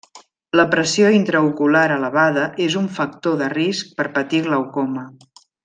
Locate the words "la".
0.59-0.63